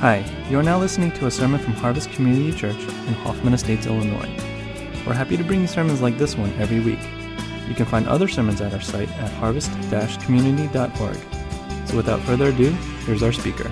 [0.00, 3.84] Hi, you are now listening to a sermon from Harvest Community Church in Hoffman Estates,
[3.84, 4.30] Illinois.
[5.04, 7.00] We're happy to bring you sermons like this one every week.
[7.66, 11.16] You can find other sermons at our site at harvest-community.org.
[11.88, 12.70] So without further ado,
[13.06, 13.68] here's our speaker.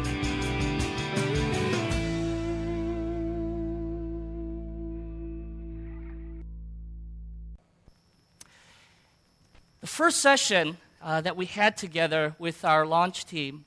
[9.80, 13.64] The first session uh, that we had together with our launch team,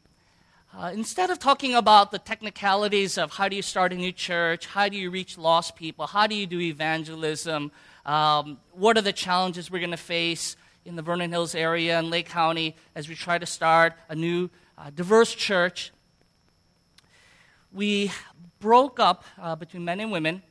[0.78, 4.68] uh, instead of talking about the technicalities of how do you start a new church,
[4.68, 7.72] how do you reach lost people, how do you do evangelism,
[8.06, 10.56] um, what are the challenges we're going to face
[10.86, 14.50] in the Vernon Hills area and Lake County as we try to start a new
[14.78, 15.92] uh, diverse church,
[17.74, 18.12] we
[18.60, 20.44] broke up uh, between men and women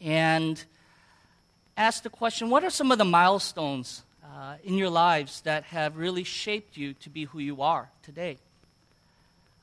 [0.00, 0.64] and
[1.76, 5.96] asked the question what are some of the milestones uh, in your lives that have
[5.96, 8.38] really shaped you to be who you are today?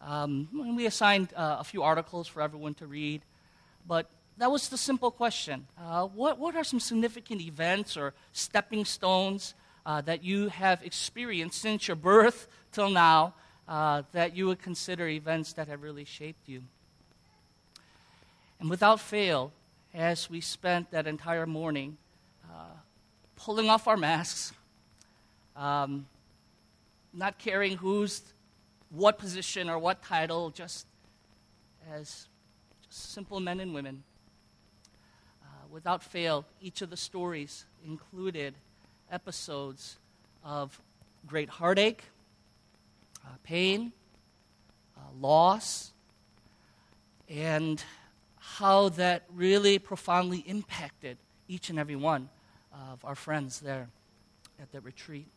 [0.05, 3.23] Um, we assigned uh, a few articles for everyone to read,
[3.87, 4.07] but
[4.37, 5.65] that was the simple question.
[5.81, 11.59] Uh, what, what are some significant events or stepping stones uh, that you have experienced
[11.59, 13.33] since your birth till now
[13.67, 16.61] uh, that you would consider events that have really shaped you?
[18.59, 19.51] And without fail,
[19.91, 21.97] as we spent that entire morning
[22.47, 22.75] uh,
[23.37, 24.53] pulling off our masks,
[25.55, 26.05] um,
[27.11, 28.21] not caring who's
[28.89, 30.87] what position or what title, just
[31.91, 32.27] as
[32.87, 34.03] just simple men and women.
[35.43, 38.55] Uh, without fail, each of the stories included
[39.11, 39.97] episodes
[40.43, 40.81] of
[41.27, 42.03] great heartache,
[43.25, 43.91] uh, pain,
[44.97, 45.91] uh, loss,
[47.27, 47.83] and
[48.37, 52.29] how that really profoundly impacted each and every one
[52.71, 53.89] of our friends there
[54.61, 55.27] at the retreat.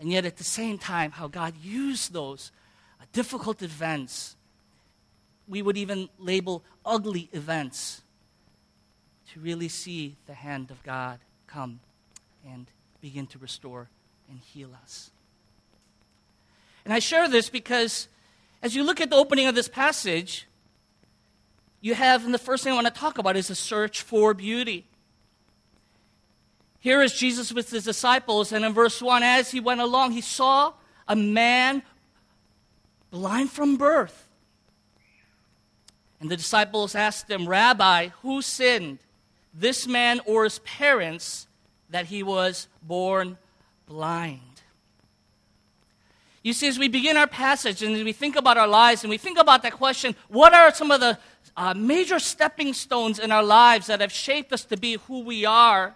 [0.00, 2.52] And yet, at the same time, how God used those
[3.00, 4.36] uh, difficult events,
[5.48, 8.02] we would even label ugly events,
[9.32, 11.80] to really see the hand of God come
[12.46, 12.66] and
[13.00, 13.88] begin to restore
[14.28, 15.10] and heal us.
[16.84, 18.08] And I share this because
[18.62, 20.46] as you look at the opening of this passage,
[21.80, 24.34] you have, and the first thing I want to talk about is a search for
[24.34, 24.86] beauty.
[26.80, 30.20] Here is Jesus with his disciples, and in verse 1, as he went along, he
[30.20, 30.72] saw
[31.08, 31.82] a man
[33.10, 34.28] blind from birth.
[36.20, 38.98] And the disciples asked him, Rabbi, who sinned,
[39.52, 41.46] this man or his parents,
[41.90, 43.38] that he was born
[43.86, 44.40] blind?
[46.42, 49.10] You see, as we begin our passage and as we think about our lives and
[49.10, 51.18] we think about that question, what are some of the
[51.56, 55.44] uh, major stepping stones in our lives that have shaped us to be who we
[55.44, 55.94] are?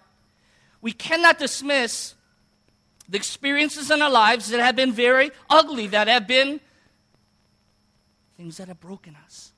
[0.82, 2.15] We cannot dismiss
[3.09, 6.60] the experiences in our lives that have been very ugly, that have been
[8.37, 9.53] things that have broken us.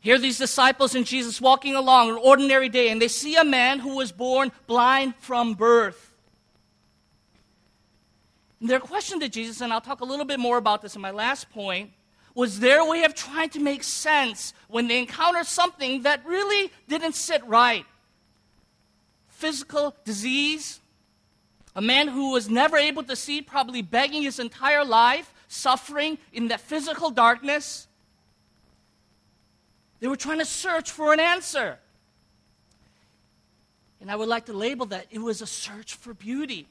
[0.00, 3.78] Here, these disciples and Jesus walking along an ordinary day, and they see a man
[3.78, 6.14] who was born blind from birth.
[8.60, 11.00] And their question to Jesus, and I'll talk a little bit more about this in
[11.00, 11.90] my last point,
[12.34, 17.14] was their way of trying to make sense when they encountered something that really didn't
[17.14, 17.86] sit right
[19.44, 20.80] physical disease,
[21.76, 26.48] a man who was never able to see, probably begging his entire life, suffering in
[26.48, 27.86] that physical darkness.
[30.00, 31.78] They were trying to search for an answer.
[34.00, 36.66] And I would like to label that it was a search for beauty.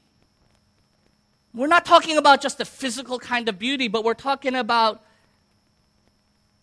[1.54, 5.00] We're not talking about just the physical kind of beauty, but we're talking about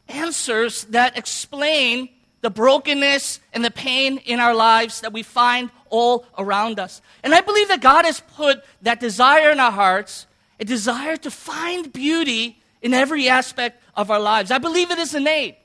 [0.10, 2.10] answers that explain
[2.42, 7.02] the brokenness and the pain in our lives that we find all around us.
[7.24, 10.26] And I believe that God has put that desire in our hearts,
[10.60, 14.50] a desire to find beauty in every aspect of our lives.
[14.50, 15.58] I believe it is innate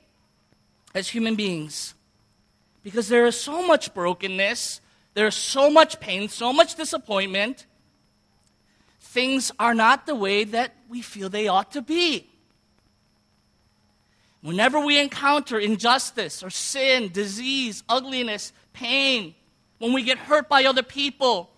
[0.93, 1.95] as human beings
[2.83, 4.81] because there is so much brokenness,
[5.13, 7.65] there is so much pain, so much disappointment.
[8.99, 12.29] Things are not the way that we feel they ought to be.
[14.41, 19.33] Whenever we encounter injustice or sin, disease, ugliness, pain,
[19.79, 21.51] when we get hurt by other people,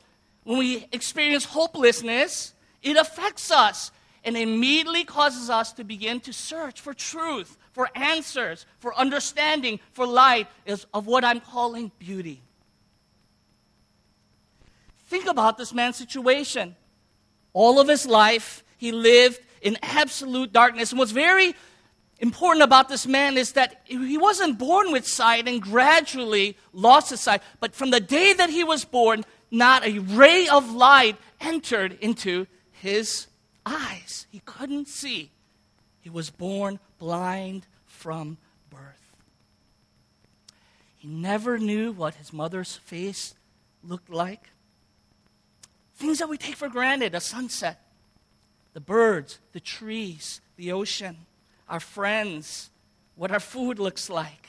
[0.43, 3.91] when we experience hopelessness, it affects us
[4.23, 10.05] and immediately causes us to begin to search for truth, for answers, for understanding, for
[10.05, 10.47] light
[10.93, 12.41] of what I'm calling beauty.
[15.07, 16.75] Think about this man's situation.
[17.53, 20.91] All of his life, he lived in absolute darkness.
[20.91, 21.55] And what's very
[22.19, 27.21] important about this man is that he wasn't born with sight and gradually lost his
[27.21, 31.97] sight, but from the day that he was born, not a ray of light entered
[32.01, 33.27] into his
[33.65, 34.27] eyes.
[34.31, 35.31] He couldn't see.
[36.01, 38.37] He was born blind from
[38.69, 39.15] birth.
[40.97, 43.33] He never knew what his mother's face
[43.83, 44.49] looked like.
[45.95, 47.81] Things that we take for granted a sunset,
[48.73, 51.25] the birds, the trees, the ocean,
[51.69, 52.71] our friends,
[53.15, 54.47] what our food looks like.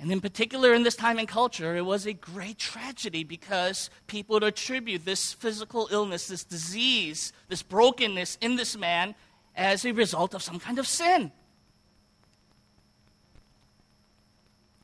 [0.00, 4.34] And in particular, in this time and culture, it was a great tragedy because people
[4.34, 9.16] would attribute this physical illness, this disease, this brokenness in this man
[9.56, 11.32] as a result of some kind of sin.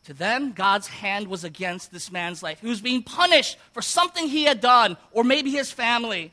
[0.04, 2.60] To them, God's hand was against this man's life.
[2.60, 6.32] He was being punished for something he had done, or maybe his family.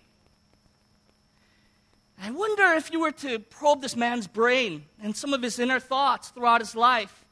[2.23, 5.79] I wonder if you were to probe this man's brain and some of his inner
[5.79, 7.25] thoughts throughout his life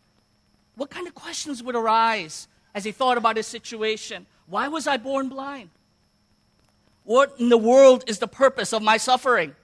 [0.79, 4.25] what kind of questions would arise as he thought about his situation?
[4.47, 5.71] Why was I born blind?
[7.03, 9.55] What in the world is the purpose of my suffering?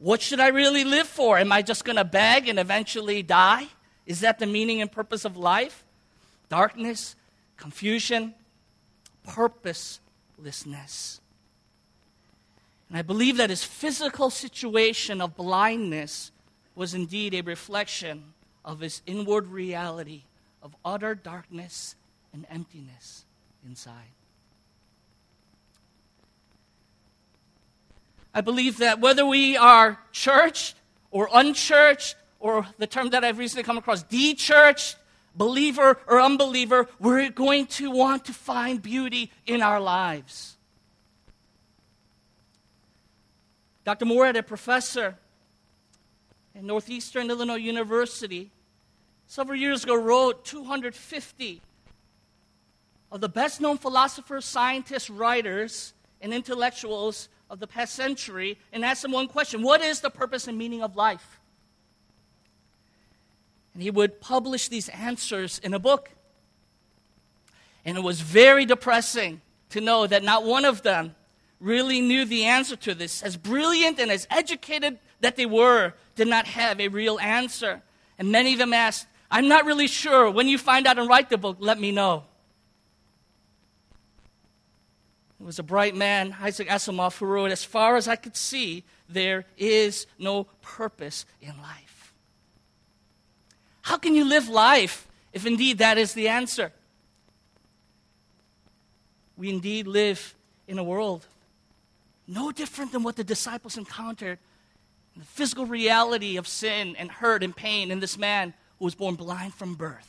[0.00, 1.38] What should I really live for?
[1.38, 3.68] Am I just going to beg and eventually die?
[4.06, 5.84] Is that the meaning and purpose of life?
[6.48, 7.14] Darkness,
[7.56, 8.34] confusion,
[9.24, 11.20] purposelessness.
[12.92, 16.30] And I believe that his physical situation of blindness
[16.74, 18.34] was indeed a reflection
[18.66, 20.24] of his inward reality
[20.62, 21.96] of utter darkness
[22.34, 23.24] and emptiness
[23.66, 24.12] inside.
[28.34, 30.76] I believe that whether we are churched
[31.10, 34.96] or unchurched, or the term that I've recently come across, de-churched,
[35.34, 40.58] believer or unbeliever, we're going to want to find beauty in our lives.
[43.84, 44.04] Dr.
[44.04, 45.16] Moorhead, a professor
[46.54, 48.50] at Northeastern Illinois University,
[49.26, 51.60] several years ago wrote 250
[53.10, 59.02] of the best known philosophers, scientists, writers, and intellectuals of the past century and asked
[59.02, 61.40] them one question What is the purpose and meaning of life?
[63.74, 66.10] And he would publish these answers in a book.
[67.84, 69.40] And it was very depressing
[69.70, 71.14] to know that not one of them
[71.62, 73.22] really knew the answer to this.
[73.22, 77.80] As brilliant and as educated that they were, did not have a real answer.
[78.18, 80.30] And many of them asked, I'm not really sure.
[80.30, 82.24] When you find out and write the book, let me know.
[85.40, 88.84] It was a bright man, Isaac Asimov, who wrote, As far as I could see,
[89.08, 92.14] there is no purpose in life.
[93.82, 96.72] How can you live life if indeed that is the answer?
[99.36, 100.36] We indeed live
[100.68, 101.26] in a world
[102.32, 104.38] no different than what the disciples encountered
[105.16, 109.14] the physical reality of sin and hurt and pain in this man who was born
[109.14, 110.08] blind from birth.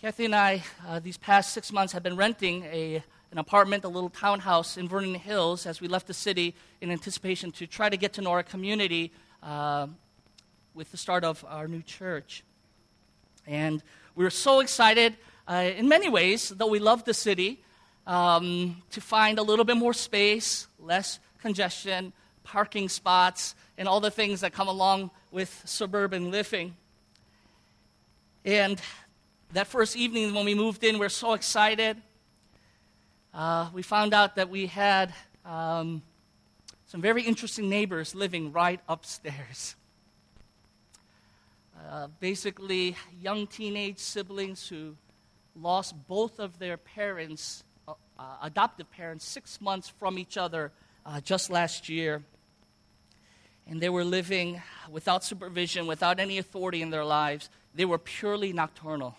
[0.00, 3.88] Kathy and I, uh, these past six months, have been renting a, an apartment, a
[3.88, 7.96] little townhouse in Vernon Hills as we left the city in anticipation to try to
[7.96, 9.12] get to know our community
[9.42, 9.86] uh,
[10.74, 12.42] with the start of our new church.
[13.46, 13.82] And
[14.14, 17.62] we were so excited uh, in many ways, though we love the city,
[18.06, 22.12] um, to find a little bit more space, less congestion,
[22.42, 26.76] parking spots, and all the things that come along with suburban living.
[28.44, 28.80] And
[29.52, 31.96] that first evening when we moved in, we were so excited.
[33.32, 35.12] Uh, we found out that we had
[35.44, 36.02] um,
[36.86, 39.76] some very interesting neighbors living right upstairs.
[41.90, 44.96] Uh, basically, young teenage siblings who
[45.54, 50.72] lost both of their parents, uh, uh adoptive parents, six months from each other
[51.06, 52.22] uh, just last year
[53.66, 57.48] and they were living without supervision, without any authority in their lives.
[57.74, 59.16] They were purely nocturnal.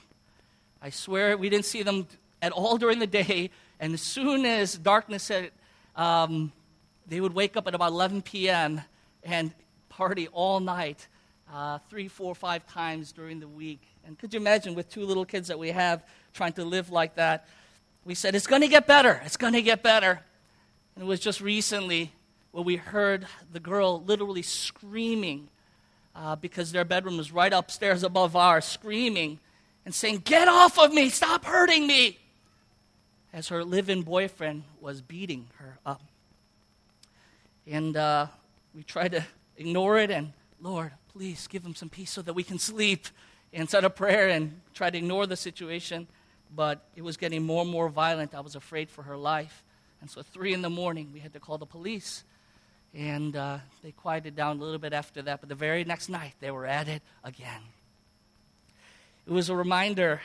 [0.81, 2.07] I swear we didn't see them
[2.41, 3.49] at all during the day,
[3.79, 5.53] and as soon as darkness hit,
[5.95, 6.51] um,
[7.07, 8.81] they would wake up at about 11 p.m.
[9.23, 9.51] and
[9.89, 11.07] party all night,
[11.51, 13.81] uh, three, four, five times during the week.
[14.05, 17.15] And could you imagine with two little kids that we have trying to live like
[17.15, 17.47] that?
[18.03, 19.21] We said, it's going to get better.
[19.25, 20.19] It's going to get better.
[20.95, 22.11] And it was just recently
[22.51, 25.49] where we heard the girl literally screaming
[26.15, 29.39] uh, because their bedroom was right upstairs above ours, screaming
[29.85, 31.09] and saying, Get off of me!
[31.09, 32.17] Stop hurting me!
[33.33, 36.01] As her live in boyfriend was beating her up.
[37.67, 38.27] And uh,
[38.73, 39.25] we tried to
[39.57, 43.07] ignore it and, Lord, please give him some peace so that we can sleep.
[43.53, 46.07] And said a prayer and try to ignore the situation.
[46.53, 48.35] But it was getting more and more violent.
[48.35, 49.63] I was afraid for her life.
[50.01, 52.25] And so, at 3 in the morning, we had to call the police.
[52.93, 56.33] And uh, they quieted down a little bit after that, but the very next night
[56.41, 57.61] they were at it again.
[59.25, 60.19] It was a reminder,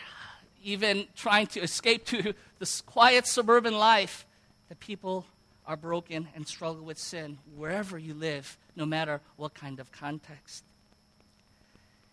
[0.64, 4.26] even trying to escape to this quiet suburban life,
[4.68, 5.24] that people
[5.66, 10.64] are broken and struggle with sin wherever you live, no matter what kind of context.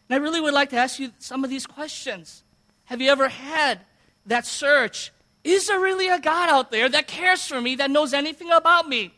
[0.10, 2.44] And I really would like to ask you some of these questions.
[2.86, 3.82] Have you ever had
[4.26, 5.12] that search?
[5.44, 8.88] Is there really a God out there that cares for me, that knows anything about
[8.88, 9.14] me?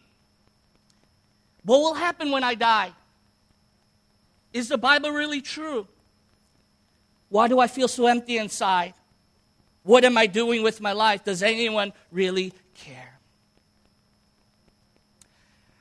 [1.64, 2.92] What will happen when I die?
[4.54, 5.88] Is the Bible really true?
[7.30, 8.94] Why do I feel so empty inside?
[9.84, 11.24] What am I doing with my life?
[11.24, 13.20] Does anyone really care?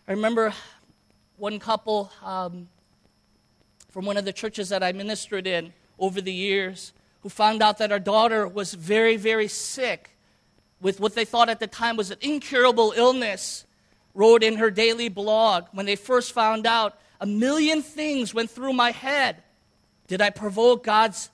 [0.07, 0.53] I remember
[1.37, 2.69] one couple um,
[3.91, 6.93] from one of the churches that I ministered in over the years
[7.23, 10.11] who found out that our daughter was very, very sick
[10.81, 13.65] with what they thought at the time was an incurable illness,
[14.15, 15.65] wrote in her daily blog.
[15.73, 19.43] When they first found out, a million things went through my head.
[20.07, 21.31] Did I provoke God's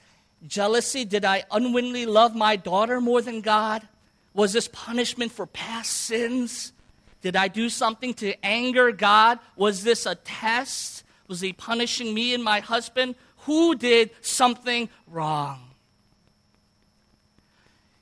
[0.47, 1.05] jealousy?
[1.05, 3.87] Did I unwittingly love my daughter more than God?
[4.33, 6.73] Was this punishment for past sins?
[7.21, 9.39] Did I do something to anger God?
[9.57, 11.04] Was this a test?
[11.29, 13.15] Was He punishing me and my husband?
[13.39, 15.61] Who did something wrong?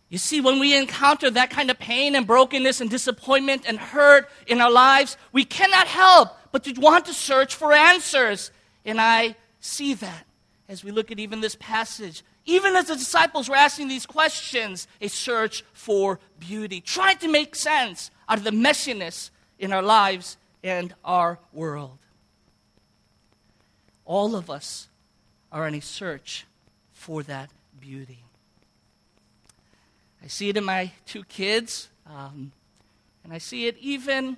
[0.08, 4.28] You see, when we encounter that kind of pain and brokenness and disappointment and hurt
[4.46, 8.50] in our lives, we cannot help but to want to search for answers.
[8.84, 10.26] And I see that
[10.68, 14.88] as we look at even this passage even as the disciples were asking these questions,
[15.00, 20.36] a search for beauty, trying to make sense out of the messiness in our lives
[20.64, 21.98] and our world.
[24.04, 24.88] All of us
[25.50, 26.46] are in a search
[26.92, 28.24] for that beauty.
[30.22, 32.52] I see it in my two kids, um,
[33.24, 34.36] and I see it even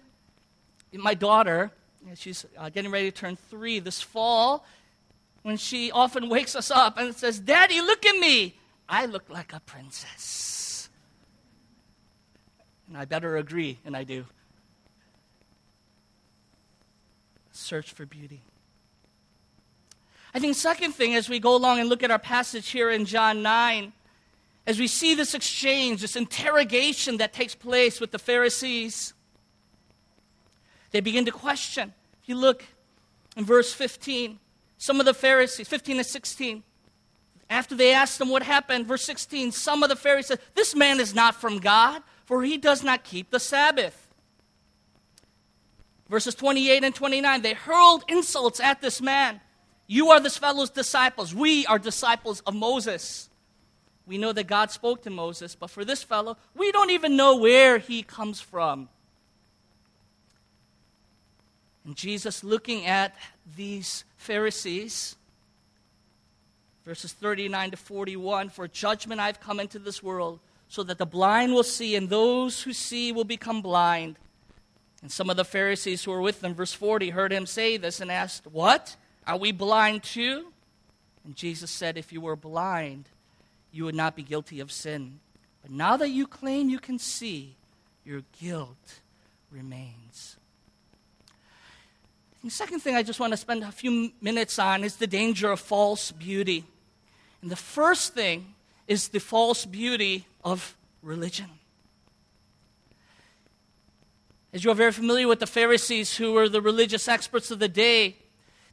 [0.92, 1.70] in my daughter.
[2.14, 4.64] She's uh, getting ready to turn three this fall,
[5.44, 8.56] when she often wakes us up and says, Daddy, look at me.
[8.88, 10.88] I look like a princess.
[12.88, 14.24] And I better agree, and I do.
[17.52, 18.40] Search for beauty.
[20.34, 23.04] I think, second thing, as we go along and look at our passage here in
[23.04, 23.92] John 9,
[24.66, 29.14] as we see this exchange, this interrogation that takes place with the Pharisees,
[30.90, 31.94] they begin to question.
[32.22, 32.64] If you look
[33.36, 34.40] in verse 15,
[34.78, 36.62] some of the Pharisees, 15 to 16,
[37.48, 40.98] after they asked them what happened, verse 16, some of the Pharisees said, This man
[40.98, 44.08] is not from God, for he does not keep the Sabbath.
[46.08, 49.40] Verses 28 and 29, they hurled insults at this man.
[49.86, 51.34] You are this fellow's disciples.
[51.34, 53.28] We are disciples of Moses.
[54.06, 57.36] We know that God spoke to Moses, but for this fellow, we don't even know
[57.36, 58.88] where he comes from.
[61.84, 63.14] And Jesus, looking at
[63.56, 65.16] these Pharisees,
[66.84, 71.52] verses 39 to 41 For judgment I've come into this world, so that the blind
[71.52, 74.16] will see, and those who see will become blind.
[75.02, 78.00] And some of the Pharisees who were with them, verse 40, heard him say this
[78.00, 78.96] and asked, What?
[79.26, 80.46] Are we blind too?
[81.24, 83.08] And Jesus said, If you were blind,
[83.72, 85.20] you would not be guilty of sin.
[85.62, 87.56] But now that you claim you can see,
[88.04, 89.00] your guilt
[89.50, 90.36] remains.
[92.44, 95.50] The second thing I just want to spend a few minutes on is the danger
[95.50, 96.64] of false beauty.
[97.40, 98.54] And the first thing
[98.86, 101.48] is the false beauty of religion.
[104.52, 107.68] As you are very familiar with the Pharisees, who were the religious experts of the
[107.68, 108.16] day,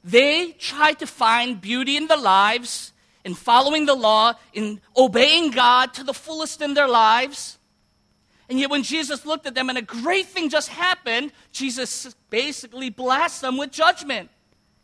[0.04, 2.94] they tried to find beauty in their lives,
[3.24, 7.58] in following the law, in obeying God to the fullest in their lives.
[8.50, 12.90] And yet, when Jesus looked at them and a great thing just happened, Jesus basically
[12.90, 14.30] blasts them with judgment.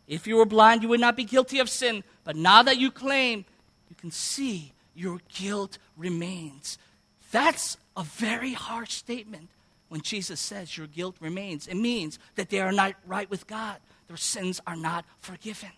[0.06, 2.02] If you were blind, you would not be guilty of sin.
[2.24, 3.44] But now that you claim,
[3.90, 6.78] you can see your guilt remains.
[7.30, 9.50] That's a very harsh statement
[9.88, 11.66] when Jesus says your guilt remains.
[11.66, 15.70] It means that they are not right with God, their sins are not forgiven.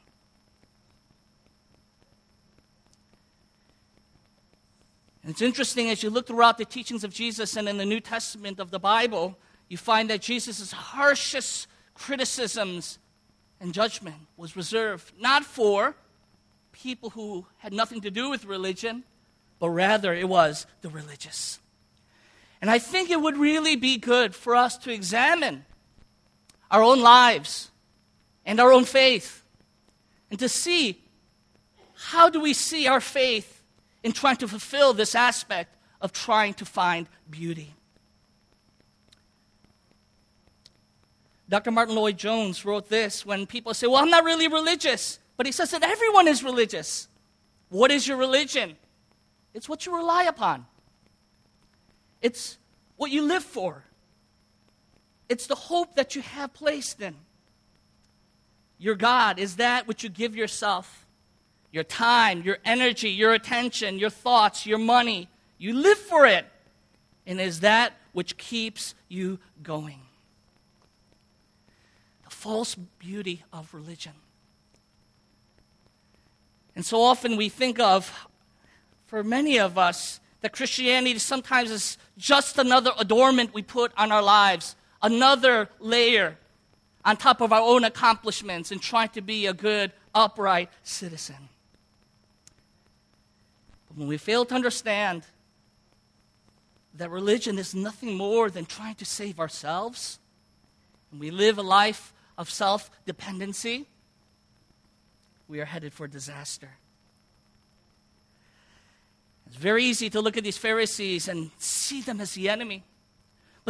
[5.23, 8.01] And it's interesting as you look throughout the teachings of Jesus and in the New
[8.01, 9.37] Testament of the Bible,
[9.69, 12.99] you find that Jesus' harshest criticisms
[13.61, 15.95] and judgment was reserved not for
[16.73, 19.05] people who had nothing to do with religion,
[19.59, 21.59] but rather it was the religious.
[22.63, 25.67] And I think it would really be good for us to examine
[26.71, 27.70] our own lives
[28.45, 29.43] and our own faith
[30.31, 31.03] and to see
[31.95, 33.63] how do we see our faith
[34.03, 37.75] in trying to fulfill this aspect of trying to find beauty.
[41.49, 41.71] Dr.
[41.71, 45.19] Martyn Lloyd-Jones wrote this when people say, Well, I'm not really religious.
[45.41, 47.09] But he says that everyone is religious.
[47.71, 48.77] What is your religion?
[49.55, 50.67] It's what you rely upon,
[52.21, 52.59] it's
[52.97, 53.83] what you live for,
[55.31, 57.15] it's the hope that you have placed in.
[58.81, 61.07] Your God is that which you give yourself
[61.71, 65.29] your time, your energy, your attention, your thoughts, your money.
[65.59, 66.47] You live for it.
[67.27, 70.01] And is that which keeps you going.
[72.25, 74.13] The false beauty of religion.
[76.75, 78.29] And so often we think of,
[79.05, 84.23] for many of us, that Christianity sometimes is just another adornment we put on our
[84.23, 86.39] lives, another layer
[87.05, 91.49] on top of our own accomplishments and trying to be a good, upright citizen.
[93.89, 95.25] But when we fail to understand
[96.95, 100.19] that religion is nothing more than trying to save ourselves,
[101.11, 103.87] and we live a life of self dependency,
[105.49, 106.71] we are headed for disaster.
[109.47, 112.85] It's very easy to look at these Pharisees and see them as the enemy.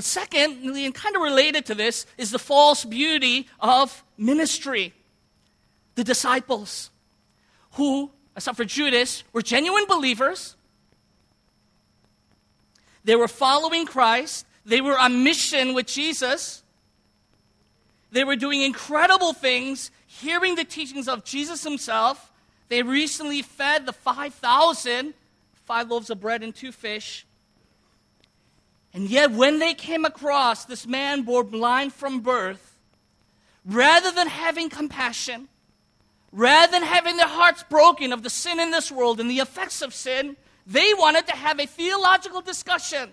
[0.01, 4.95] But secondly, and kind of related to this, is the false beauty of ministry.
[5.95, 6.89] The disciples,
[7.73, 10.57] who, except for Judas, were genuine believers.
[13.05, 14.47] They were following Christ.
[14.65, 16.63] They were on mission with Jesus.
[18.11, 22.33] They were doing incredible things, hearing the teachings of Jesus himself.
[22.71, 25.13] They recently fed the 5,000,
[25.67, 27.27] five loaves of bread and two fish.
[28.93, 32.79] And yet, when they came across this man born blind from birth,
[33.65, 35.49] rather than having compassion,
[36.33, 39.81] rather than having their hearts broken of the sin in this world and the effects
[39.81, 43.11] of sin, they wanted to have a theological discussion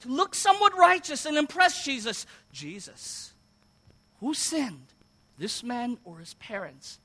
[0.00, 2.26] to look somewhat righteous and impress Jesus.
[2.52, 3.32] Jesus,
[4.20, 4.86] who sinned,
[5.36, 7.00] this man or his parents,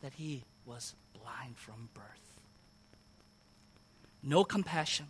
[0.00, 2.04] that he was blind from birth?
[4.22, 5.08] No compassion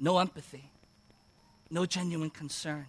[0.00, 0.70] no empathy,
[1.70, 2.86] no genuine concern.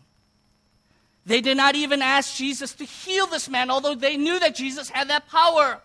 [1.25, 4.89] They did not even ask Jesus to heal this man, although they knew that Jesus
[4.89, 5.79] had that power.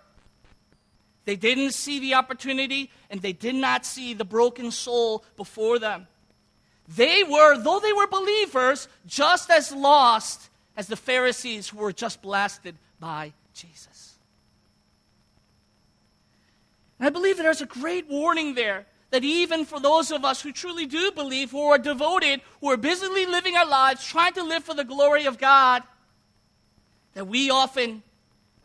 [1.27, 6.07] They didn't see the opportunity and they did not see the broken soul before them.
[6.89, 12.23] They were, though they were believers, just as lost as the Pharisees who were just
[12.23, 14.15] blasted by Jesus.
[16.99, 20.53] And I believe there's a great warning there that even for those of us who
[20.53, 24.65] truly do believe, who are devoted, who are busily living our lives, trying to live
[24.65, 25.83] for the glory of God,
[27.15, 28.03] that we often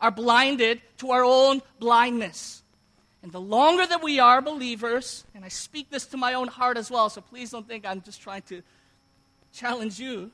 [0.00, 2.62] are blinded to our own blindness.
[3.22, 6.76] And the longer that we are believers, and I speak this to my own heart
[6.76, 8.62] as well, so please don't think I'm just trying to
[9.54, 10.32] challenge you.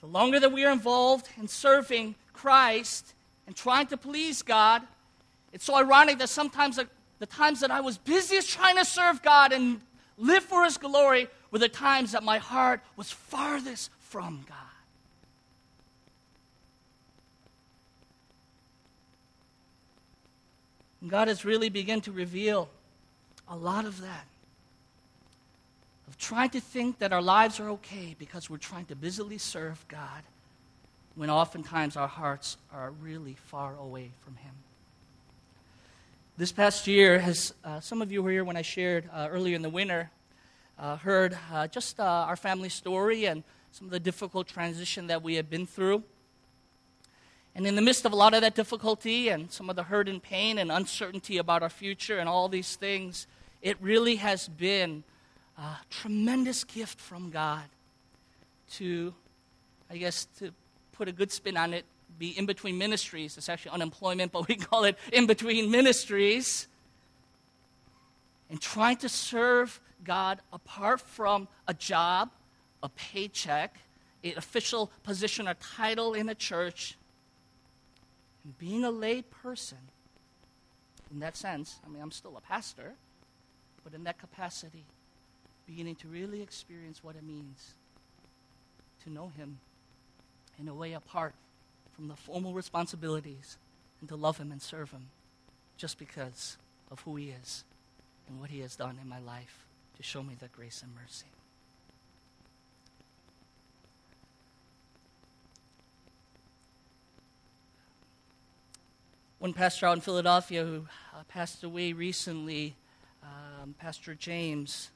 [0.00, 3.14] The longer that we are involved in serving Christ
[3.46, 4.82] and trying to please God,
[5.52, 6.78] it's so ironic that sometimes
[7.22, 9.80] the times that I was busiest trying to serve God and
[10.18, 14.58] live for His glory were the times that my heart was farthest from God.
[21.00, 22.68] And God has really begun to reveal
[23.46, 24.26] a lot of that.
[26.08, 29.86] Of trying to think that our lives are okay because we're trying to busily serve
[29.86, 30.24] God
[31.14, 34.54] when oftentimes our hearts are really far away from Him.
[36.38, 39.54] This past year, as uh, some of you were here when I shared uh, earlier
[39.54, 40.10] in the winter,
[40.78, 45.22] uh, heard uh, just uh, our family story and some of the difficult transition that
[45.22, 46.02] we have been through.
[47.54, 50.08] And in the midst of a lot of that difficulty and some of the hurt
[50.08, 53.26] and pain and uncertainty about our future and all these things,
[53.60, 55.04] it really has been
[55.58, 57.64] a tremendous gift from God
[58.70, 59.12] to,
[59.90, 60.50] I guess, to
[60.92, 61.84] put a good spin on it,
[62.22, 63.36] be in between ministries.
[63.36, 66.68] It's actually unemployment, but we call it in between ministries.
[68.48, 72.30] And trying to serve God apart from a job,
[72.80, 73.76] a paycheck,
[74.22, 76.96] an official position or title in a church,
[78.44, 79.78] and being a lay person.
[81.10, 82.94] In that sense, I mean, I'm still a pastor,
[83.82, 84.84] but in that capacity,
[85.66, 87.74] beginning to really experience what it means
[89.02, 89.58] to know Him
[90.60, 91.34] in a way apart
[92.02, 93.58] from the formal responsibilities
[94.00, 95.06] and to love Him and serve Him
[95.76, 96.56] just because
[96.90, 97.62] of who He is
[98.28, 99.64] and what He has done in my life
[99.96, 101.26] to show me that grace and mercy.
[109.38, 112.74] One pastor out in Philadelphia who uh, passed away recently,
[113.22, 114.90] um, Pastor James,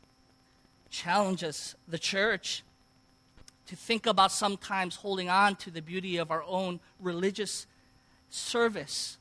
[0.90, 2.64] challenges the church
[3.66, 7.66] to think about sometimes holding on to the beauty of our own religious
[8.30, 9.18] service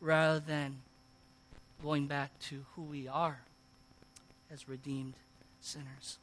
[0.00, 0.78] rather than
[1.82, 3.40] going back to who we are
[4.52, 5.14] as redeemed
[5.60, 6.18] sinners.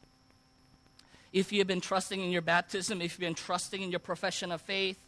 [1.32, 4.60] if you've been trusting in your baptism, if you've been trusting in your profession of
[4.60, 4.98] faith,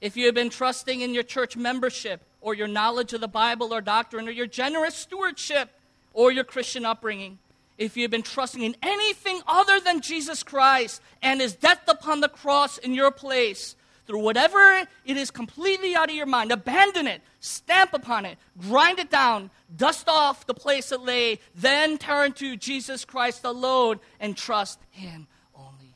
[0.00, 3.74] if you have been trusting in your church membership or your knowledge of the Bible
[3.74, 5.70] or doctrine or your generous stewardship
[6.14, 7.38] or your Christian upbringing,
[7.78, 12.28] if you've been trusting in anything other than Jesus Christ and his death upon the
[12.28, 13.76] cross in your place,
[14.08, 18.98] through whatever it is completely out of your mind, abandon it, stamp upon it, grind
[18.98, 24.34] it down, dust off the place it lay, then turn to Jesus Christ alone and
[24.36, 25.94] trust him only.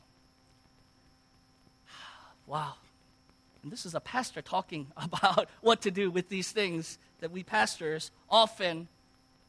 [2.45, 2.73] Wow.
[3.63, 7.41] And this is a pastor talking about what to do with these things that we
[7.41, 8.87] pastors often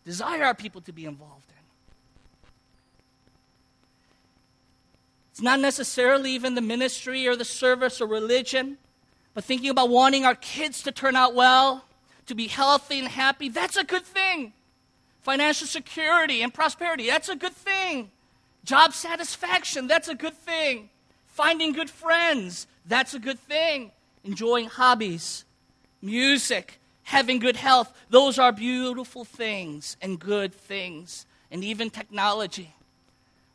[0.05, 1.54] desire our people to be involved in.
[5.35, 8.79] It's not necessarily even the ministry or the service or religion,
[9.35, 11.87] but thinking about wanting our kids to turn out well,
[12.27, 14.53] to be healthy and happy, that's a good thing.
[15.23, 18.13] Financial security and prosperity, that's a good thing.
[18.65, 20.89] Job satisfaction, that's a good thing.
[21.27, 23.91] Finding good friends, that's a good thing
[24.23, 25.45] enjoying hobbies,
[26.01, 27.93] music, having good health.
[28.09, 32.73] Those are beautiful things and good things, and even technology.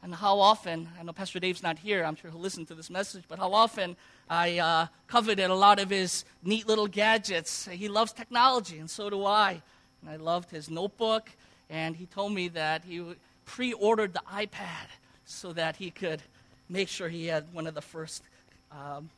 [0.01, 2.89] And how often, I know Pastor Dave's not here, I'm sure he'll listen to this
[2.89, 3.97] message, but how often
[4.29, 7.67] I uh, coveted a lot of his neat little gadgets.
[7.67, 9.61] He loves technology, and so do I.
[10.01, 11.29] And I loved his notebook,
[11.69, 13.03] and he told me that he
[13.45, 14.87] pre ordered the iPad
[15.25, 16.21] so that he could
[16.69, 18.23] make sure he had one of the first
[18.71, 19.09] um,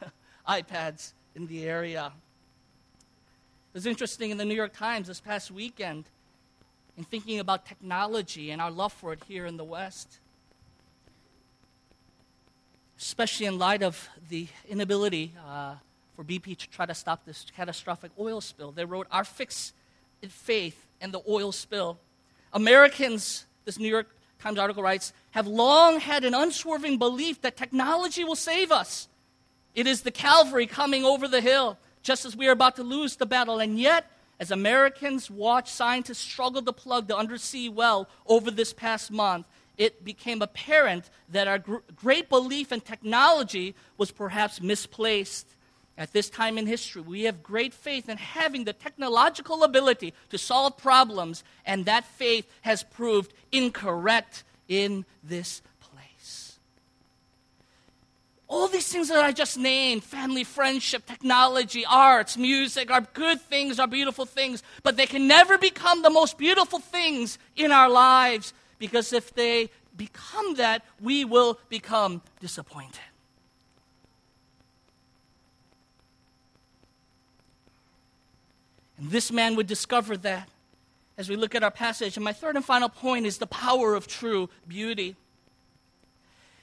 [0.48, 2.12] iPads in the area.
[3.72, 6.04] It was interesting in the New York Times this past weekend
[6.96, 10.18] in thinking about technology and our love for it here in the West.
[13.02, 15.74] Especially in light of the inability uh,
[16.14, 18.70] for BP to try to stop this catastrophic oil spill.
[18.70, 19.72] They wrote, Our fix
[20.22, 21.98] in faith and the oil spill.
[22.52, 24.06] Americans, this New York
[24.40, 29.08] Times article writes, have long had an unswerving belief that technology will save us.
[29.74, 33.16] It is the Calvary coming over the hill, just as we are about to lose
[33.16, 33.58] the battle.
[33.58, 39.10] And yet, as Americans watch scientists struggle to plug the undersea well over this past
[39.10, 39.46] month,
[39.78, 45.46] it became apparent that our gr- great belief in technology was perhaps misplaced.
[45.98, 50.38] At this time in history, we have great faith in having the technological ability to
[50.38, 56.58] solve problems, and that faith has proved incorrect in this place.
[58.52, 63.80] all these things that I just named family, friendship, technology, arts, music are good things,
[63.80, 68.52] are beautiful things, but they can never become the most beautiful things in our lives
[68.82, 72.98] because if they become that, we will become disappointed.
[78.98, 80.48] And this man would discover that
[81.16, 82.16] as we look at our passage.
[82.16, 85.14] And my third and final point is the power of true beauty.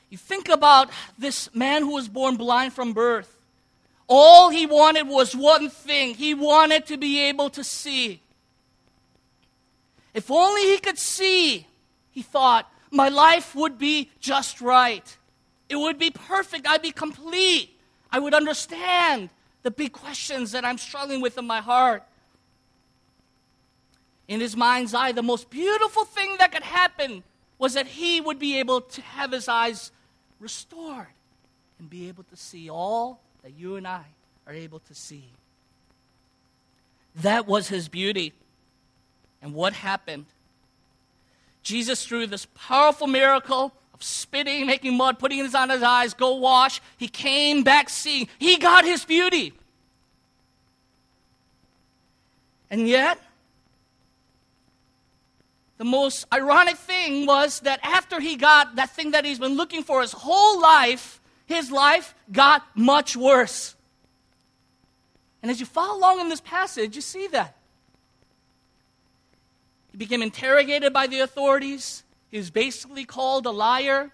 [0.10, 3.34] You think about this man who was born blind from birth.
[4.10, 8.20] All he wanted was one thing he wanted to be able to see.
[10.14, 11.66] If only he could see,
[12.20, 15.18] he thought, my life would be just right.
[15.70, 16.68] It would be perfect.
[16.68, 17.70] I'd be complete.
[18.12, 19.30] I would understand
[19.64, 22.04] the big questions that I'm struggling with in my heart.
[24.28, 27.24] In his mind's eye, the most beautiful thing that could happen
[27.58, 29.94] was that he would be able to have his eyes
[30.42, 31.08] restored
[31.80, 34.04] and be able to see all that you and I
[34.46, 35.30] are able to see.
[37.16, 38.34] That was his beauty.
[39.42, 40.26] And what happened?
[41.70, 46.34] Jesus, through this powerful miracle of spitting, making mud, putting it on his eyes, go
[46.36, 48.28] wash, he came back seeing.
[48.40, 49.54] He got his beauty.
[52.72, 53.20] And yet,
[55.78, 59.84] the most ironic thing was that after he got that thing that he's been looking
[59.84, 63.76] for his whole life, his life got much worse.
[65.44, 67.56] And as you follow along in this passage, you see that.
[69.92, 72.04] He became interrogated by the authorities.
[72.30, 74.12] He was basically called a liar.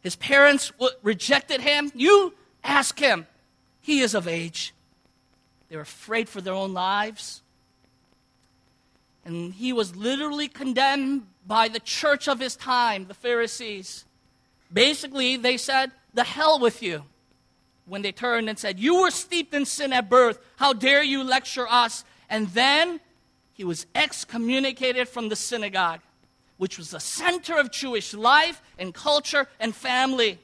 [0.00, 1.90] His parents rejected him.
[1.94, 3.26] You ask him.
[3.80, 4.74] He is of age.
[5.68, 7.42] They were afraid for their own lives.
[9.24, 14.04] And he was literally condemned by the church of his time, the Pharisees.
[14.72, 17.04] Basically, they said, The hell with you.
[17.86, 20.38] When they turned and said, You were steeped in sin at birth.
[20.56, 22.04] How dare you lecture us?
[22.28, 23.00] And then
[23.54, 26.00] he was excommunicated from the synagogue,
[26.56, 30.40] which was the center of Jewish life and culture and family.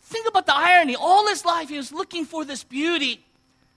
[0.00, 0.96] Think about the irony.
[0.96, 3.24] All his life, he was looking for this beauty,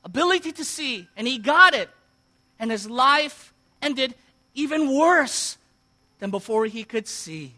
[0.03, 1.89] ability to see, and he got it.
[2.59, 4.15] And his life ended
[4.55, 5.57] even worse
[6.17, 7.53] than before he could see.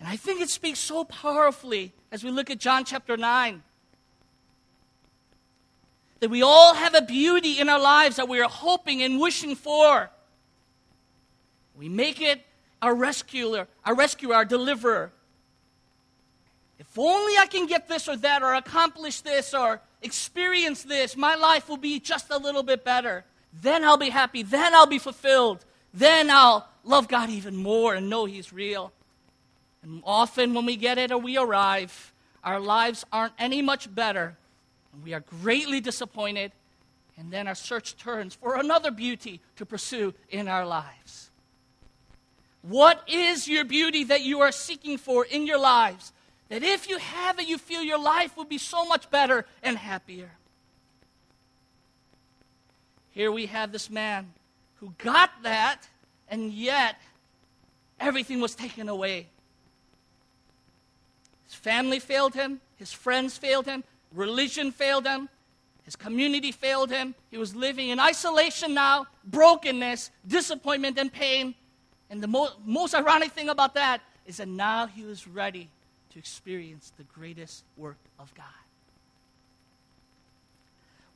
[0.00, 3.62] And I think it speaks so powerfully as we look at John chapter 9
[6.22, 9.56] that we all have a beauty in our lives that we are hoping and wishing
[9.56, 10.08] for.
[11.76, 12.46] We make it
[12.80, 15.10] our rescuer, our rescuer, our deliverer.
[16.78, 21.34] If only I can get this or that, or accomplish this, or experience this, my
[21.34, 23.24] life will be just a little bit better.
[23.60, 24.44] Then I'll be happy.
[24.44, 25.64] Then I'll be fulfilled.
[25.92, 28.92] Then I'll love God even more and know He's real.
[29.82, 32.12] And often when we get it or we arrive,
[32.44, 34.36] our lives aren't any much better.
[34.92, 36.52] And we are greatly disappointed.
[37.16, 41.30] And then our search turns for another beauty to pursue in our lives.
[42.62, 46.12] What is your beauty that you are seeking for in your lives?
[46.48, 49.76] That if you have it, you feel your life will be so much better and
[49.76, 50.30] happier.
[53.10, 54.32] Here we have this man
[54.76, 55.86] who got that,
[56.28, 56.96] and yet
[58.00, 59.28] everything was taken away.
[61.44, 65.28] His family failed him, his friends failed him, religion failed him,
[65.84, 67.14] his community failed him.
[67.30, 71.54] He was living in isolation now, brokenness, disappointment, and pain.
[72.08, 75.68] And the mo- most ironic thing about that is that now he was ready
[76.10, 78.44] to experience the greatest work of God.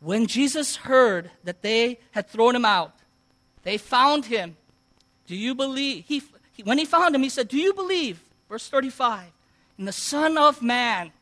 [0.01, 2.95] When Jesus heard that they had thrown him out,
[3.63, 4.57] they found him.
[5.27, 6.05] Do you believe?
[6.07, 8.21] He, he, when he found him, he said, Do you believe?
[8.49, 9.25] Verse 35
[9.79, 11.13] In the Son of Man.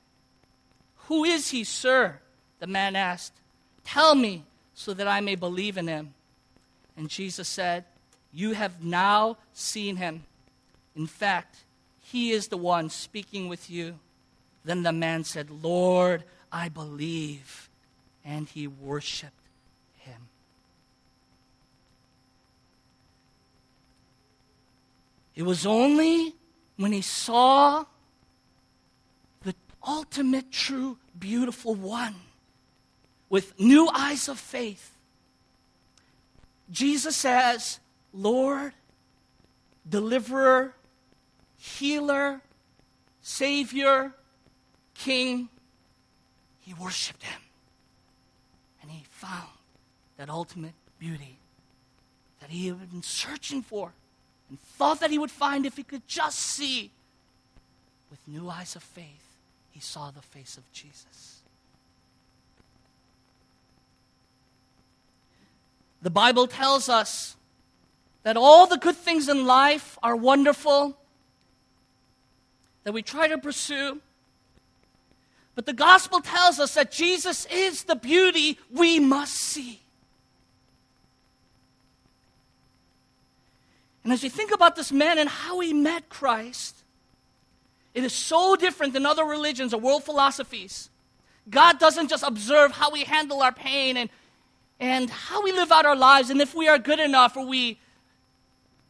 [1.09, 2.19] Who is he, sir?
[2.61, 3.35] The man asked.
[3.85, 6.15] Tell me so that I may believe in him.
[6.97, 7.85] And Jesus said,
[8.33, 10.25] you have now seen him.
[10.97, 11.57] In fact,
[12.01, 13.99] he is the one speaking with you.
[14.65, 17.69] Then the man said, Lord, I believe.
[18.25, 19.33] And he worshiped
[19.99, 20.29] him.
[25.37, 26.35] It was only
[26.77, 27.85] when he saw
[29.87, 32.15] ultimate, true, beautiful one
[33.29, 34.93] with new eyes of faith.
[36.71, 37.81] Jesus says,
[38.13, 38.73] Lord,
[39.89, 40.75] deliverer,
[41.59, 42.41] healer,
[43.21, 44.13] savior,
[44.95, 45.49] king,
[46.61, 47.41] he worshiped him.
[48.83, 49.49] And he found
[50.17, 51.39] that ultimate beauty
[52.41, 53.93] that he had been searching for
[54.49, 56.91] and thought that he would find if he could just see.
[58.11, 59.24] With new eyes of faith,
[59.75, 61.41] he saw the face of Jesus.
[66.01, 67.35] The Bible tells us
[68.23, 70.97] that all the good things in life are wonderful,
[72.85, 74.01] that we try to pursue.
[75.57, 79.81] But the gospel tells us that Jesus is the beauty we must see.
[84.05, 86.84] And as you think about this man and how he met Christ,
[87.95, 90.91] it is so different than other religions or world philosophies.
[91.49, 94.11] God doesn't just observe how we handle our pain and,
[94.81, 97.79] and how we live out our lives and if we are good enough or we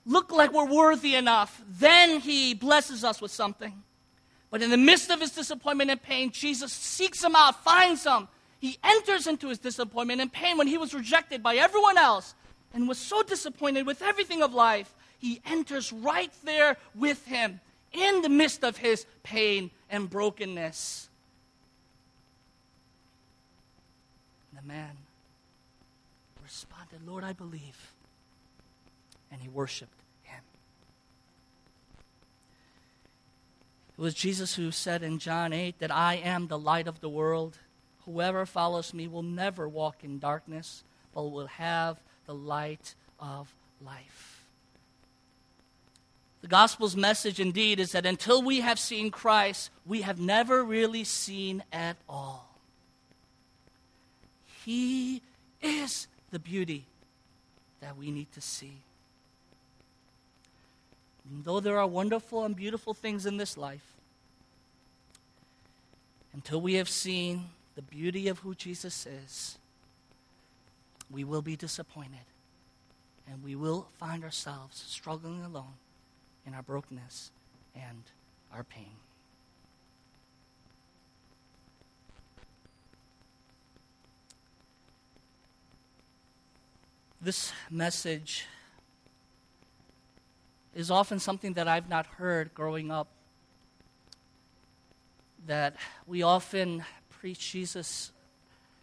[0.06, 3.82] look like we're worthy enough, then he blesses us with something.
[4.50, 8.28] But in the midst of his disappointment and pain, Jesus seeks him out, finds him.
[8.60, 12.34] He enters into his disappointment and pain when he was rejected by everyone else
[12.72, 14.94] and was so disappointed with everything of life.
[15.18, 17.60] He enters right there with him
[17.94, 21.08] in the midst of his pain and brokenness.
[24.52, 24.90] The man
[26.42, 27.94] responded, Lord, I believe
[29.34, 30.40] and he worshiped him.
[33.98, 37.08] It was Jesus who said in John 8 that I am the light of the
[37.08, 37.58] world.
[38.04, 43.52] Whoever follows me will never walk in darkness, but will have the light of
[43.84, 44.33] life.
[46.44, 51.02] The gospel's message, indeed, is that until we have seen Christ, we have never really
[51.02, 52.46] seen at all.
[54.62, 55.22] He
[55.62, 56.84] is the beauty
[57.80, 58.74] that we need to see.
[61.30, 63.94] And though there are wonderful and beautiful things in this life,
[66.34, 69.56] until we have seen the beauty of who Jesus is,
[71.10, 72.26] we will be disappointed.
[73.32, 75.72] And we will find ourselves struggling alone
[76.46, 77.30] in our brokenness
[77.74, 78.02] and
[78.52, 78.96] our pain.
[87.20, 88.44] This message
[90.74, 93.08] is often something that I've not heard growing up.
[95.46, 95.76] That
[96.06, 98.12] we often preach Jesus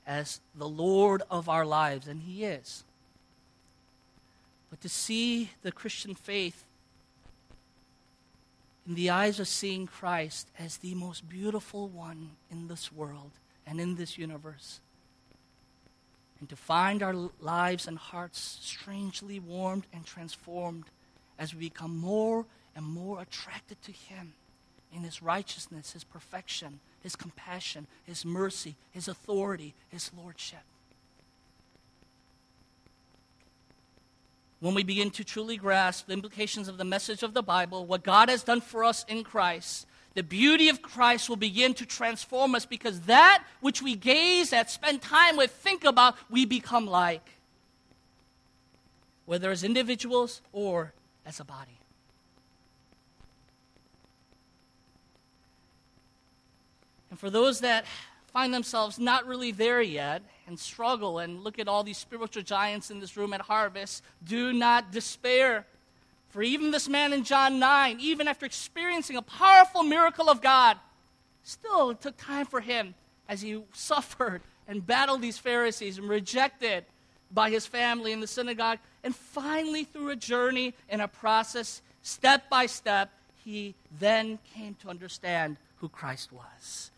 [0.08, 2.84] as the Lord of our lives, and He is.
[4.71, 6.63] But to see the Christian faith
[8.88, 13.32] in the eyes of seeing Christ as the most beautiful one in this world
[13.65, 14.80] and in this universe.
[16.39, 20.86] And to find our lives and hearts strangely warmed and transformed
[21.38, 24.34] as we become more and more attracted to Him
[24.94, 30.63] in His righteousness, His perfection, His compassion, His mercy, His authority, His lordship.
[34.62, 38.04] When we begin to truly grasp the implications of the message of the Bible, what
[38.04, 42.54] God has done for us in Christ, the beauty of Christ will begin to transform
[42.54, 47.28] us because that which we gaze at, spend time with, think about, we become like.
[49.26, 50.93] Whether as individuals or
[51.26, 51.80] as a body.
[57.10, 57.86] And for those that
[58.32, 60.21] find themselves not really there yet
[60.52, 64.52] and struggle and look at all these spiritual giants in this room at Harvest, do
[64.52, 65.66] not despair.
[66.30, 70.78] For even this man in John 9, even after experiencing a powerful miracle of God,
[71.44, 72.94] still it took time for him
[73.28, 76.86] as he suffered and battled these Pharisees and rejected
[77.32, 78.80] by his family in the synagogue.
[79.04, 83.10] And finally, through a journey and a process, step by step,
[83.44, 86.92] he then came to understand who Christ was.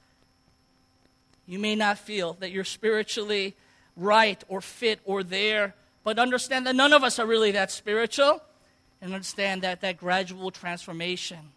[1.46, 3.56] You may not feel that you're spiritually
[3.96, 8.42] right or fit or there, but understand that none of us are really that spiritual.
[9.02, 11.52] And understand that that gradual transformation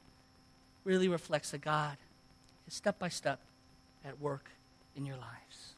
[0.82, 1.96] really reflects that God
[2.66, 3.38] is step by step
[4.04, 4.50] at work
[4.96, 5.74] in your lives.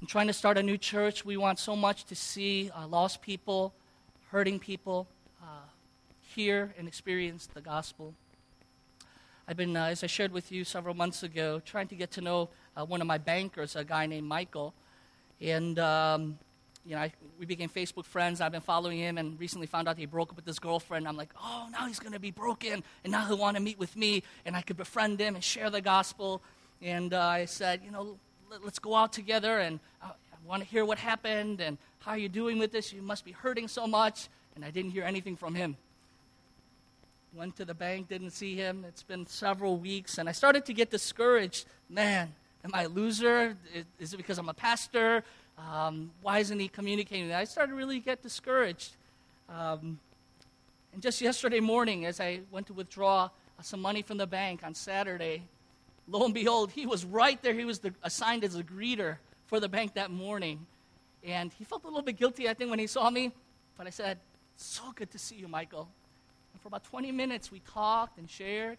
[0.00, 3.20] In trying to start a new church, we want so much to see uh, lost
[3.20, 3.74] people,
[4.30, 5.06] hurting people,
[5.42, 5.46] uh,
[6.22, 8.14] hear and experience the gospel.
[9.50, 12.20] I've been, uh, as I shared with you several months ago, trying to get to
[12.20, 14.74] know uh, one of my bankers, a guy named Michael.
[15.40, 16.38] And, um,
[16.84, 18.42] you know, I, we became Facebook friends.
[18.42, 21.08] I've been following him and recently found out he broke up with his girlfriend.
[21.08, 22.84] I'm like, oh, now he's going to be broken.
[23.04, 24.22] And now he'll want to meet with me.
[24.44, 26.42] And I could befriend him and share the gospel.
[26.82, 28.18] And uh, I said, you know,
[28.50, 29.60] let, us go out together.
[29.60, 32.92] And uh, I want to hear what happened and how are you doing with this.
[32.92, 34.28] You must be hurting so much.
[34.54, 35.78] And I didn't hear anything from him.
[37.38, 38.84] Went to the bank, didn't see him.
[38.88, 41.66] It's been several weeks, and I started to get discouraged.
[41.88, 43.56] Man, am I a loser?
[44.00, 45.22] Is it because I'm a pastor?
[45.56, 47.32] Um, why isn't he communicating?
[47.32, 48.96] I started to really get discouraged.
[49.48, 50.00] Um,
[50.92, 53.30] and just yesterday morning, as I went to withdraw
[53.62, 55.44] some money from the bank on Saturday,
[56.08, 57.54] lo and behold, he was right there.
[57.54, 60.66] He was the, assigned as a greeter for the bank that morning.
[61.22, 63.30] And he felt a little bit guilty, I think, when he saw me.
[63.76, 64.18] But I said,
[64.56, 65.88] So good to see you, Michael.
[66.58, 68.78] And for about 20 minutes, we talked and shared.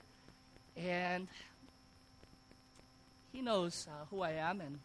[0.75, 1.29] And
[3.31, 4.79] he knows uh, who I am and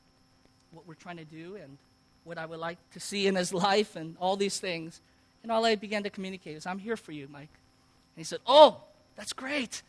[0.70, 1.76] what we're trying to do and
[2.22, 5.00] what I would like to see in his life and all these things.
[5.42, 7.48] And all I began to communicate is, I'm here for you, Mike.
[7.48, 8.83] And he said, Oh,
[9.16, 9.83] that's great.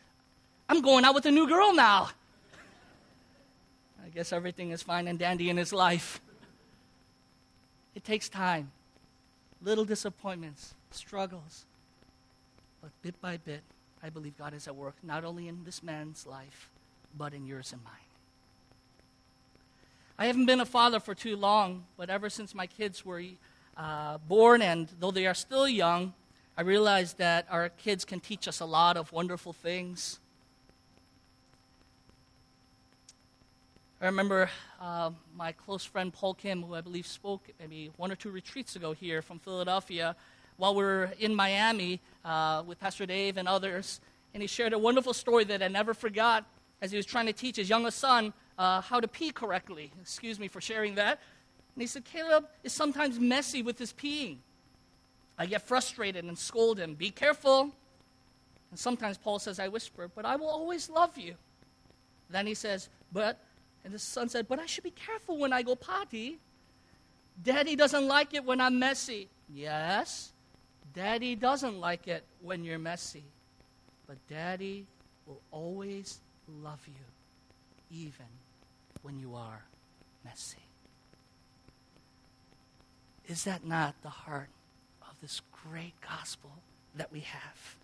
[0.68, 2.10] I'm going out with a new girl now.
[4.04, 6.20] I guess everything is fine and dandy in his life.
[7.94, 8.72] It takes time,
[9.62, 11.66] little disappointments, struggles,
[12.86, 13.62] but bit by bit,
[14.00, 16.70] I believe God is at work, not only in this man's life,
[17.18, 17.92] but in yours and mine.
[20.16, 23.22] I haven't been a father for too long, but ever since my kids were
[23.76, 26.14] uh, born, and though they are still young,
[26.56, 30.20] I realized that our kids can teach us a lot of wonderful things.
[34.00, 34.48] I remember
[34.80, 38.76] uh, my close friend Paul Kim, who I believe spoke maybe one or two retreats
[38.76, 40.14] ago here from Philadelphia,
[40.56, 44.00] while we were in Miami uh, with Pastor Dave and others.
[44.34, 46.44] And he shared a wonderful story that I never forgot
[46.82, 49.92] as he was trying to teach his youngest son uh, how to pee correctly.
[50.02, 51.20] Excuse me for sharing that.
[51.74, 54.38] And he said, Caleb is sometimes messy with his peeing.
[55.38, 56.94] I get frustrated and scold him.
[56.94, 57.70] Be careful.
[58.70, 61.34] And sometimes Paul says, I whisper, but I will always love you.
[62.28, 63.38] Then he says, but,
[63.84, 66.38] and the son said, but I should be careful when I go potty.
[67.42, 69.28] Daddy doesn't like it when I'm messy.
[69.54, 70.32] Yes,
[70.96, 73.24] Daddy doesn't like it when you're messy,
[74.06, 74.86] but Daddy
[75.26, 76.20] will always
[76.64, 78.24] love you, even
[79.02, 79.62] when you are
[80.24, 80.56] messy.
[83.28, 84.48] Is that not the heart
[85.02, 86.50] of this great gospel
[86.94, 87.76] that we have?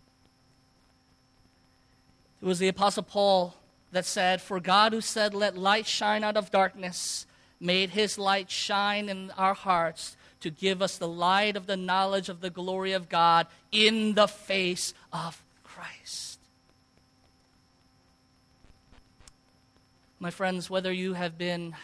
[2.41, 3.55] It was the Apostle Paul
[3.91, 7.27] that said, For God who said, Let light shine out of darkness,
[7.61, 12.29] made his light shine in our hearts to give us the light of the knowledge
[12.29, 16.39] of the glory of God in the face of Christ.
[20.21, 21.75] My friends, whether you have been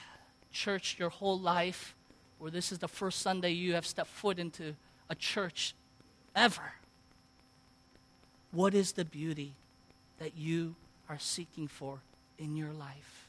[0.53, 1.95] church your whole life
[2.41, 4.75] or this is the first Sunday you have stepped foot into
[5.11, 5.75] a church
[6.37, 6.73] ever,
[8.51, 9.55] What is the beauty
[10.19, 10.75] that you
[11.09, 12.01] are seeking for
[12.39, 13.29] in your life?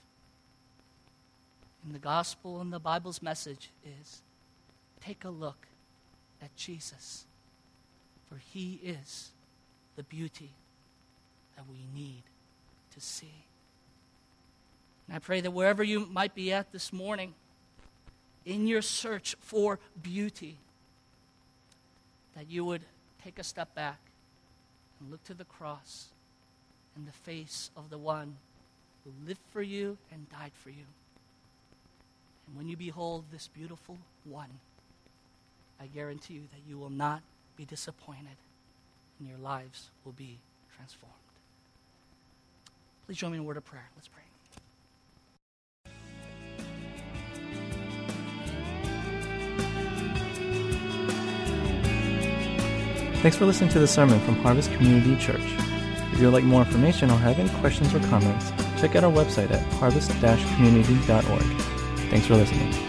[1.84, 4.22] And the gospel and the Bible's message is
[5.02, 5.68] take a look
[6.42, 7.26] at Jesus,
[8.28, 9.32] for he is
[9.96, 10.52] the beauty
[11.56, 12.24] that we need
[12.94, 13.46] to see.
[15.08, 17.34] And I pray that wherever you might be at this morning,
[18.46, 20.58] in your search for beauty,
[22.36, 22.82] that you would
[23.24, 24.00] take a step back
[25.00, 26.08] and look to the cross
[26.96, 28.38] and the face of the one
[29.04, 30.86] who lived for you and died for you.
[32.48, 34.50] And when you behold this beautiful one,
[35.82, 37.22] I guarantee you that you will not
[37.56, 38.38] be disappointed
[39.20, 40.40] and your lives will be
[40.76, 41.16] transformed.
[43.06, 43.90] Please join me in a word of prayer.
[43.96, 44.24] Let's pray.
[53.22, 55.42] Thanks for listening to the sermon from Harvest Community Church.
[56.14, 59.12] If you would like more information or have any questions or comments, check out our
[59.12, 61.42] website at harvest-community.org.
[62.10, 62.89] Thanks for listening.